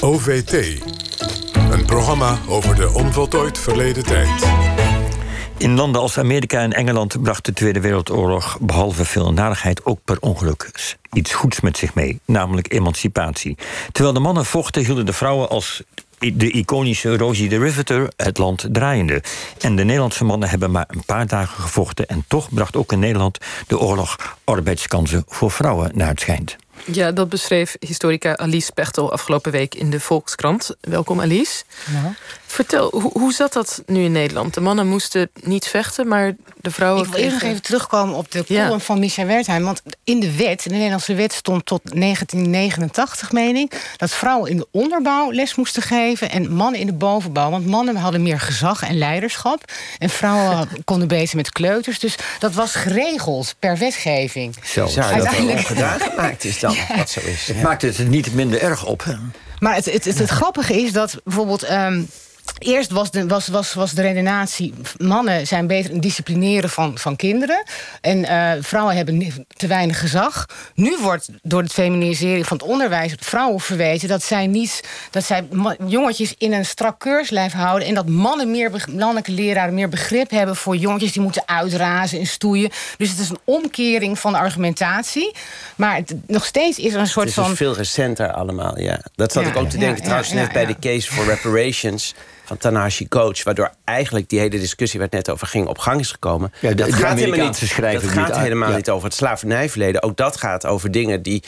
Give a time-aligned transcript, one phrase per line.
[0.00, 0.80] OVT.
[1.70, 4.46] Een programma over de onvoltooid verleden tijd.
[5.56, 10.16] In landen als Amerika en Engeland bracht de Tweede Wereldoorlog behalve veel narigheid ook per
[10.20, 10.70] ongeluk
[11.12, 13.56] iets goeds met zich mee, namelijk emancipatie.
[13.92, 15.82] Terwijl de mannen vochten, hielden de vrouwen als
[16.18, 19.22] de iconische Rosie de Riveter het land draaiende.
[19.60, 22.98] En de Nederlandse mannen hebben maar een paar dagen gevochten en toch bracht ook in
[22.98, 26.56] Nederland de oorlog arbeidskansen voor vrouwen naar het schijnt.
[26.84, 30.76] Ja, dat beschreef historica Alice Pechtel afgelopen week in de Volkskrant.
[30.80, 31.62] Welkom Alice.
[31.92, 32.14] Ja.
[32.50, 34.54] Vertel, hoe, hoe zat dat nu in Nederland?
[34.54, 37.04] De mannen moesten niet vechten, maar de vrouwen...
[37.04, 39.64] Ik wil eerst nog even terugkomen op de column van Micha Wertheim.
[39.64, 43.94] Want in de wet, in de Nederlandse wet stond tot 1989, meen ik...
[43.96, 47.50] dat vrouwen in de onderbouw les moesten geven en mannen in de bovenbouw.
[47.50, 49.72] Want mannen hadden meer gezag en leiderschap.
[49.98, 51.98] En vrouwen konden bezig met kleuters.
[51.98, 54.54] Dus dat was geregeld per wetgeving.
[54.64, 55.56] Zo, Uiteindelijk...
[55.56, 57.46] dat gedaan gemaakt is dan, wat zo is.
[57.46, 59.04] Het maakt het niet minder erg op.
[59.58, 61.62] Maar het, het, het, grappige is dat bijvoorbeeld...
[61.62, 62.02] Ehm,
[62.58, 64.74] Eerst was de, was, was, was de redenatie...
[64.96, 67.62] mannen zijn beter in disciplineren van, van kinderen...
[68.00, 70.46] en uh, vrouwen hebben te weinig gezag.
[70.74, 73.14] Nu wordt door het feminiseren van het onderwijs...
[73.18, 75.48] vrouwen verweten dat zij, niet, dat zij
[75.86, 77.88] jongetjes in een strak keurslijf houden...
[77.88, 80.56] en dat mannen meer, mannelijke leraren meer begrip hebben...
[80.56, 82.70] voor jongetjes die moeten uitrazen en stoeien.
[82.96, 85.34] Dus het is een omkering van de argumentatie.
[85.76, 87.42] Maar het, nog steeds is er een soort van...
[87.42, 89.00] Het is dus veel recenter allemaal, ja.
[89.14, 92.14] Dat zat ik ook te denken trouwens net bij de case for reparations
[92.50, 93.42] van Tanahashi Coach...
[93.42, 95.66] waardoor eigenlijk die hele discussie waar het net over ging...
[95.66, 96.52] op gang is gekomen.
[96.60, 100.02] Ja, dat gaat, helemaal niet, dat gaat helemaal niet over het slavernijverleden.
[100.02, 101.42] Ook dat gaat over dingen die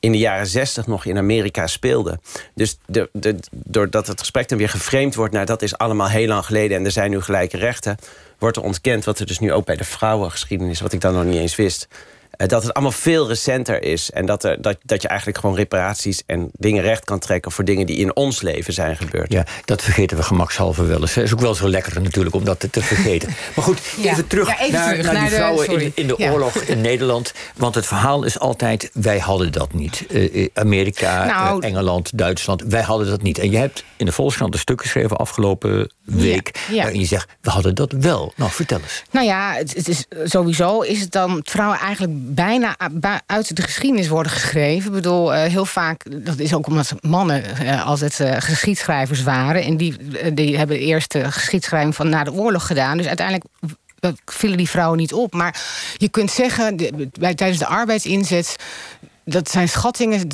[0.00, 2.20] in de jaren zestig nog in Amerika speelden.
[2.54, 5.32] Dus de, de, doordat het gesprek dan weer geframed wordt...
[5.32, 7.96] naar dat is allemaal heel lang geleden en er zijn nu gelijke rechten...
[8.38, 10.80] wordt er ontkend wat er dus nu ook bij de vrouwengeschiedenis...
[10.80, 11.88] wat ik dan nog niet eens wist
[12.36, 14.10] dat het allemaal veel recenter is.
[14.10, 17.52] En dat, er, dat, dat je eigenlijk gewoon reparaties en dingen recht kan trekken...
[17.52, 19.32] voor dingen die in ons leven zijn gebeurd.
[19.32, 21.14] Ja, dat vergeten we gemakshalve wel eens.
[21.14, 23.28] Het is ook wel zo lekker natuurlijk om dat te vergeten.
[23.54, 26.80] Maar goed, even terug, even naar, terug naar, die vrouwen in, in, de oorlog in
[26.90, 27.32] Nederland.
[27.56, 30.04] Want het verhaal is altijd, wij hadden dat niet.
[30.10, 33.38] Uh, Amerika, nou, Engeland, Duitsland, wij hadden dat niet.
[33.38, 36.60] En je hebt in de Volkskrant een stuk geschreven afgelopen week...
[36.70, 38.32] waarin je zegt, we hadden dat wel.
[38.36, 39.02] Nou, vertel eens.
[39.10, 41.40] Nou ja, het, het is, sowieso is het dan...
[41.44, 42.76] vrouwen eigenlijk bijna
[43.26, 44.86] uit de geschiedenis worden geschreven.
[44.86, 49.62] Ik bedoel, eh, heel vaak, dat is ook omdat mannen uh, altijd uh, geschiedschrijvers waren.
[49.62, 49.96] En die,
[50.34, 52.96] die hebben de eerste geschiedschrijving van na de oorlog gedaan.
[52.96, 53.46] Dus uiteindelijk
[54.24, 55.32] vielen die vrouwen niet op.
[55.32, 55.62] Maar
[55.96, 56.76] je kunt zeggen,
[57.18, 58.56] bij, tijdens de arbeidsinzet
[59.24, 60.28] dat zijn schattingen.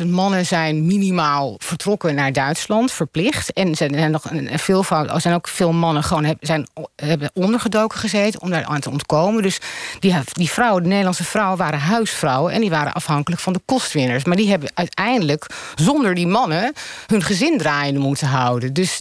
[0.00, 3.52] 300.000 mannen zijn minimaal vertrokken naar Duitsland, verplicht.
[3.52, 6.66] En zijn, nog een veelvoud, zijn ook veel mannen gewoon zijn,
[6.96, 9.42] hebben ondergedoken gezeten om daar aan te ontkomen.
[9.42, 9.60] Dus
[10.00, 14.24] die, die vrouwen, de Nederlandse vrouwen, waren huisvrouwen en die waren afhankelijk van de kostwinners.
[14.24, 16.72] Maar die hebben uiteindelijk zonder die mannen
[17.06, 18.72] hun gezin draaiende moeten houden.
[18.72, 19.00] Dus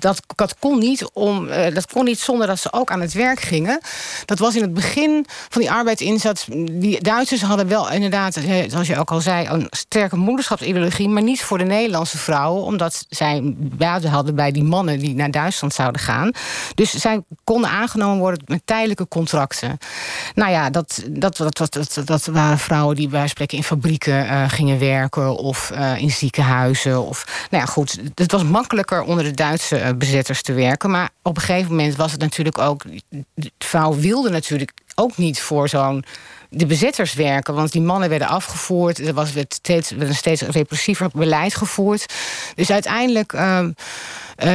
[0.00, 3.12] dat, dat, kon niet om, uh, dat kon niet zonder dat ze ook aan het
[3.12, 3.80] werk gingen.
[4.24, 6.46] Dat was in het begin van die arbeidsinzet.
[6.70, 11.22] Die Duitsers hadden wel inderdaad, eh, zoals je ook al zei, een sterke moederschapsideologie, maar
[11.22, 15.74] niet voor de Nederlandse vrouwen, omdat zij baten hadden bij die mannen die naar Duitsland
[15.74, 16.30] zouden gaan.
[16.74, 19.78] Dus zij konden aangenomen worden met tijdelijke contracten.
[20.34, 24.48] Nou ja, dat, dat, dat, dat, dat, waren vrouwen die bij spreken in fabrieken uh,
[24.48, 27.06] gingen werken of in ziekenhuizen.
[27.06, 30.90] Of, nou ja, goed, het was makkelijker onder de Duitse eh, bezetters te werken.
[30.90, 32.82] Maar op een gegeven moment was het natuurlijk ook.
[33.34, 36.04] De vrouw wilde natuurlijk ook niet voor zo'n
[36.50, 37.54] de bezetters werken.
[37.54, 38.98] Want die mannen werden afgevoerd.
[38.98, 42.12] Er was steeds, een steeds repressiever beleid gevoerd.
[42.54, 43.66] Dus uiteindelijk uh,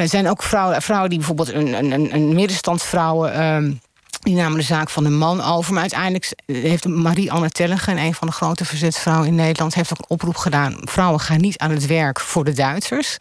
[0.03, 3.33] zijn ook vrouwen, vrouwen die bijvoorbeeld een, een, een middenstandsvrouwen.
[3.33, 3.71] Uh,
[4.19, 5.73] die namen de zaak van de man over.
[5.73, 7.97] Maar uiteindelijk heeft Marie-Anne Tellegen...
[7.97, 9.73] een van de grote verzetsvrouwen in Nederland...
[9.73, 10.75] heeft ook een oproep gedaan...
[10.81, 13.17] vrouwen gaan niet aan het werk voor de Duitsers.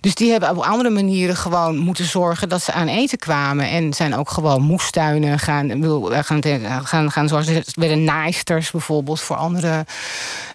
[0.00, 2.48] Dus die hebben op andere manieren gewoon moeten zorgen...
[2.48, 3.70] dat ze aan eten kwamen.
[3.70, 5.84] En zijn ook gewoon moestuinen gaan...
[6.24, 7.62] gaan, gaan, gaan zorgen.
[7.72, 9.86] werden naaisters bijvoorbeeld voor andere...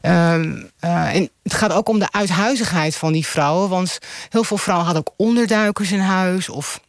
[0.01, 3.69] Ehm, eh, en het gaat ook om de uithuizigheid van die vrouwen.
[3.69, 6.50] Want heel veel vrouwen hadden ook onderduikers in huis...
[6.50, 6.79] of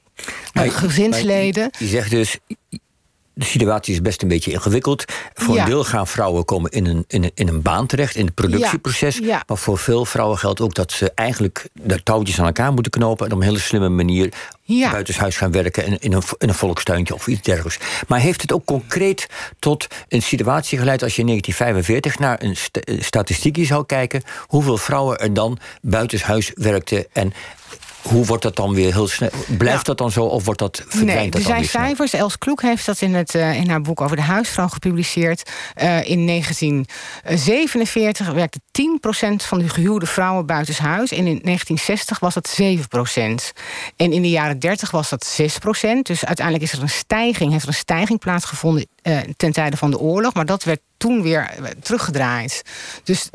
[0.54, 1.70] gezinsleden.
[1.78, 2.38] Je zegt dus,
[3.34, 5.04] de situatie is best een beetje ingewikkeld.
[5.34, 8.24] Voor een deel gaan vrouwen komen in een, in een, in een baan terecht, in
[8.24, 9.20] het productieproces.
[9.20, 13.26] Maar voor veel vrouwen geldt ook dat ze eigenlijk de touwtjes aan elkaar moeten knopen
[13.26, 14.32] en op een hele slimme manier
[14.66, 17.78] buitenshuis gaan werken in, in, een, in een volkstuintje of iets dergelijks.
[18.08, 19.26] Maar heeft het ook concreet
[19.58, 24.78] tot een situatie geleid als je in 1945 naar een st statistiekje zou kijken, hoeveel
[24.78, 27.32] vrouwen er dan buitenshuis werkten en
[28.08, 29.30] hoe wordt dat dan weer heel snel?
[29.58, 32.12] Blijft dat dan zo of wordt dat verdwijnt nee, dat er zijn cijfers.
[32.12, 35.50] Els Kloek heeft dat in, het, eh, in haar boek over de huisvrouw gepubliceerd.
[35.74, 41.10] Eh, in 1947 werkte 10% van de gehuwde vrouwen buitenshuis.
[41.10, 43.52] En in 1960 was dat 7%.
[43.96, 46.06] En in de jaren 30 was dat 6%.
[46.06, 49.90] Dus uiteindelijk is er een stijging, heeft er een stijging plaatsgevonden eh, ten tijde van
[49.90, 50.34] de oorlog.
[50.34, 51.50] Maar dat werd toen weer
[51.82, 52.62] teruggedraaid.
[53.04, 53.30] Dus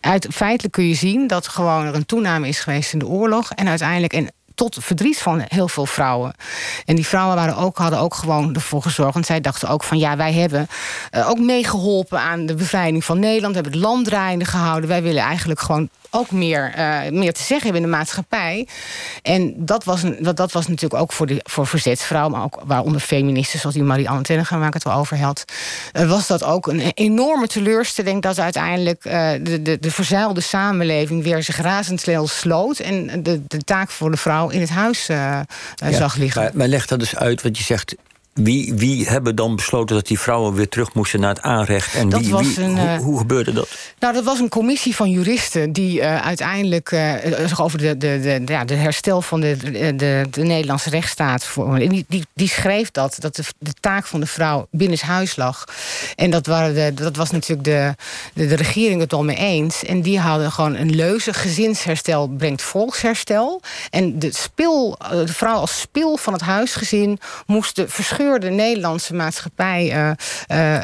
[0.00, 3.50] uit, feitelijk kun je zien dat gewoon er een toename is geweest in de oorlog.
[3.50, 4.12] En uiteindelijk.
[4.12, 6.34] En tot verdriet van heel veel vrouwen.
[6.84, 9.12] En die vrouwen waren ook, hadden ook gewoon ervoor gezorgd.
[9.14, 10.68] Want zij dachten ook van ja, wij hebben
[11.12, 13.54] uh, ook meegeholpen aan de bevrijding van Nederland.
[13.54, 14.88] We hebben het land draaiende gehouden.
[14.88, 18.68] Wij willen eigenlijk gewoon ook meer, uh, meer te zeggen hebben in de maatschappij.
[19.22, 22.60] En dat was, een, dat, dat was natuurlijk ook voor, de, voor verzetsvrouwen, maar ook
[22.64, 25.44] waaronder feministen, zoals die Marie-Anne Tennegaan, waar ik het al over had,
[25.92, 31.42] uh, was dat ook een enorme teleurstelling dat uiteindelijk de, de, de verzuilde samenleving weer
[31.42, 35.46] zich razendsnel sloot en de, de taak voor de vrouw in het huis ja,
[35.90, 36.42] zag liggen.
[36.42, 37.94] Maar, maar leg dat dus uit, wat je zegt.
[38.38, 41.94] Wie, wie hebben dan besloten dat die vrouwen weer terug moesten naar het aanrecht?
[41.94, 43.68] En dat wie, was wie, een, hoe, hoe, gebeurde dat?
[43.98, 47.14] Nou, dat was een commissie van juristen die uh, uiteindelijk uh,
[47.56, 49.56] over de, de, de, ja, de herstel van de,
[49.96, 51.44] de, de Nederlandse rechtsstaat.
[51.44, 55.64] Voor, die, die, die schreef dat, dat de, de taak van de vrouw binnenshuis lag.
[56.16, 57.94] En dat, waren de, dat was natuurlijk de,
[58.34, 59.84] de, de regering het al mee eens.
[59.84, 63.60] En die hadden gewoon een leuze: gezinsherstel brengt volksherstel.
[63.90, 67.88] En de, spil, de vrouw als spil van het huisgezin moest de
[68.28, 70.14] verscheurde Nederlandse maatschappij uh, uh,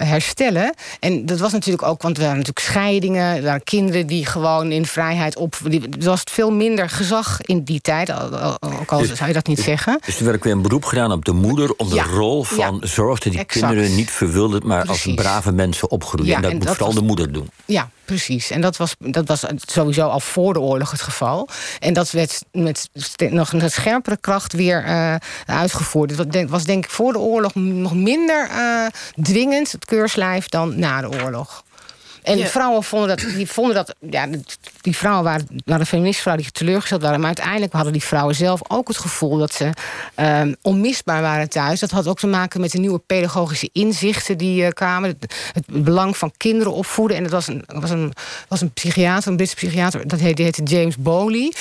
[0.08, 0.74] herstellen.
[1.00, 4.70] En dat was natuurlijk ook, want er waren natuurlijk scheidingen, er waren kinderen die gewoon
[4.72, 5.56] in vrijheid op.
[5.64, 8.12] Die, er was veel minder gezag in die tijd,
[8.60, 10.00] ook al dus, zou je dat niet zeggen.
[10.04, 12.44] Dus er werd ook weer een beroep gedaan op de moeder om de ja, rol
[12.44, 13.66] van ja, zorg dat die exact.
[13.66, 15.06] kinderen niet verwilderd, maar Precies.
[15.06, 16.30] als brave mensen opgroeien.
[16.30, 17.48] Ja, en dat en moet vooral was- de moeder doen.
[17.66, 18.50] Ja, precies.
[18.50, 21.48] En dat was, dat was sowieso al voor de oorlog het geval.
[21.78, 22.88] En dat werd met
[23.30, 25.14] nog met scherpere kracht weer uh,
[25.46, 26.16] uitgevoerd.
[26.16, 28.86] Dat was denk ik voor de oorlog nog minder uh,
[29.22, 31.64] dwingend, het keurslijf, dan na de oorlog.
[32.24, 32.46] En Ja.
[32.46, 34.26] vrouwen vonden dat, die vonden dat, ja,
[34.80, 37.18] die vrouwen waren, waren feministvrouwen die teleurgesteld waren.
[37.18, 39.70] Maar uiteindelijk hadden die vrouwen zelf ook het gevoel dat ze
[40.16, 41.80] um, onmisbaar waren thuis.
[41.80, 45.08] Dat had ook te maken met de nieuwe pedagogische inzichten die uh, kwamen.
[45.08, 47.16] Het, het, belang van kinderen opvoeden.
[47.16, 48.12] En dat was een, was een,
[48.48, 51.52] was een psychiater, een Britse psychiater, dat heette, die heette James Bowley.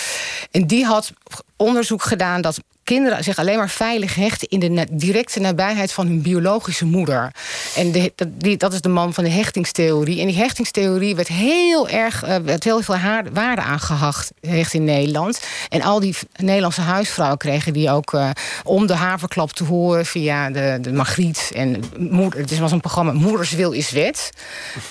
[0.51, 1.11] En die had
[1.55, 6.07] onderzoek gedaan dat kinderen zich alleen maar veilig hechten in de na directe nabijheid van
[6.07, 7.31] hun biologische moeder.
[7.75, 10.19] En de, dat, die, dat is de man van de hechtingstheorie.
[10.19, 14.83] En die hechtingstheorie werd heel erg, uh, werd heel veel haar, waarde aangehacht gehecht in
[14.83, 15.39] Nederland.
[15.69, 18.29] En al die Nederlandse huisvrouwen kregen die ook uh,
[18.63, 21.51] om de haverklap te horen via de, de Margriet.
[21.55, 24.29] En moeder, het was een programma Moeders wil is wet.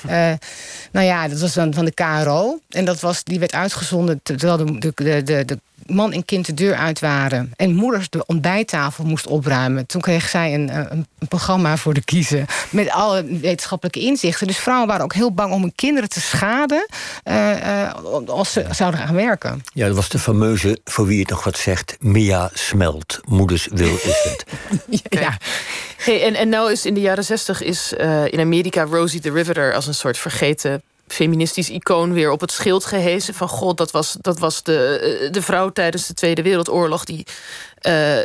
[0.07, 0.13] Uh,
[0.93, 2.59] nou ja, dat was dan van de KRO.
[2.69, 5.59] En dat was, die werd uitgezonden terwijl de, de, de, de
[5.95, 7.53] man en kind de deur uit waren.
[7.57, 9.87] En moeders de ontbijttafel moest opruimen.
[9.87, 12.47] Toen kreeg zij een, een, een programma voor de kiezen.
[12.71, 14.47] Met alle wetenschappelijke inzichten.
[14.47, 16.87] Dus vrouwen waren ook heel bang om hun kinderen te schaden.
[17.25, 17.93] Uh, uh,
[18.27, 19.63] als ze zouden gaan werken.
[19.73, 23.21] Ja, dat was de fameuze, voor wie het nog wat zegt, Mia Smelt.
[23.25, 24.45] Moeders wil is het.
[25.11, 25.21] ja.
[25.21, 25.39] ja.
[25.97, 29.31] Hey, en, en nou is in de jaren zestig is uh, in Amerika Rosie the
[29.31, 30.83] Riveter als een soort vergeten
[31.13, 33.35] feministisch icoon weer op het schild gehezen.
[33.35, 37.05] Van god, dat was, dat was de, de vrouw tijdens de Tweede Wereldoorlog.
[37.05, 37.27] Die,
[37.83, 38.19] uh,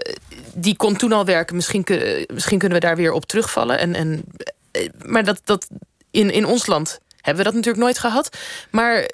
[0.54, 1.56] die kon toen al werken.
[1.56, 1.86] Misschien,
[2.34, 3.80] misschien kunnen we daar weer op terugvallen.
[3.80, 4.24] En, en,
[5.06, 5.68] maar dat, dat
[6.12, 8.38] in, in ons land hebben we dat natuurlijk nooit gehad.
[8.69, 9.10] Maar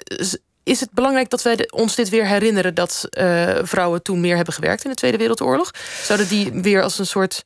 [0.64, 2.74] is het belangrijk dat wij ons dit weer herinneren...
[2.74, 5.70] dat uh, vrouwen toen meer hebben gewerkt in de Tweede Wereldoorlog?
[6.02, 7.44] Zouden die weer als een soort...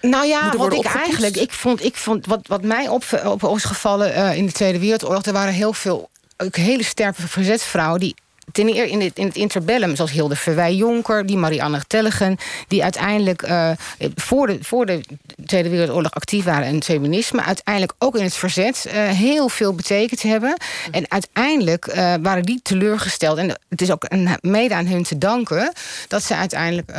[0.00, 1.36] Nou ja, wat ik eigenlijk...
[1.36, 4.78] Ik vond, ik vond, wat, wat mij op, op is gevallen uh, in de Tweede
[4.78, 5.22] Wereldoorlog...
[5.22, 8.00] er waren heel veel ook hele sterke verzetsvrouwen...
[8.00, 8.14] die
[8.52, 11.26] ten eerste in het, in het interbellum, zoals Hilde Verwij-Jonker...
[11.26, 12.36] die Marianne Tellegen,
[12.68, 13.70] die uiteindelijk uh,
[14.14, 15.00] voor, de, voor de
[15.46, 16.66] Tweede Wereldoorlog actief waren...
[16.66, 18.84] en het feminisme, uiteindelijk ook in het verzet...
[18.86, 20.56] Uh, heel veel betekend hebben.
[20.90, 23.38] En uiteindelijk uh, waren die teleurgesteld.
[23.38, 25.72] En het is ook een, mede aan hun te danken...
[26.08, 26.92] dat ze uiteindelijk,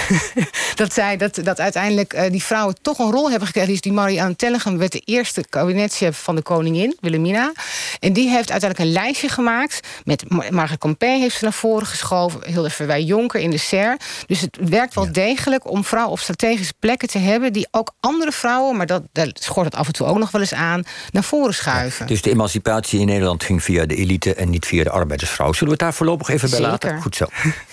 [0.74, 3.70] dat zij, dat, dat uiteindelijk die vrouwen toch een rol hebben gekregen.
[3.70, 7.52] Dus die Marianne Tellegen werd de eerste kabinetchef van de koningin, Wilhelmina.
[8.00, 9.80] En die heeft uiteindelijk een lijstje gemaakt...
[10.04, 10.24] met
[10.78, 12.40] Margaret heeft ze naar voren geschoven.
[12.46, 13.96] Hilde Verwij Jonker in de SER.
[14.26, 15.10] Dus het werkt wel ja.
[15.10, 17.52] degelijk om vrouwen op strategische plekken te hebben...
[17.52, 20.40] die ook andere vrouwen, maar dat, daar schort het af en toe ook nog wel
[20.40, 20.82] eens aan...
[21.10, 22.04] naar voren schuiven.
[22.04, 24.34] Ja, dus de emancipatie in Nederland ging via de elite...
[24.34, 25.52] en niet via de arbeidersvrouw.
[25.52, 26.72] Zullen we het daar voorlopig even bij Zeker.
[26.72, 27.02] laten?
[27.02, 27.26] Goed zo.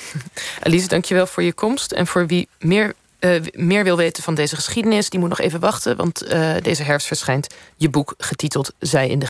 [0.64, 1.92] Alice, dankjewel voor je komst.
[1.92, 5.60] En voor wie meer uh, meer wil weten van deze geschiedenis, die moet nog even
[5.60, 5.96] wachten.
[5.96, 9.26] Want uh, deze herfst verschijnt je boek getiteld Zij in de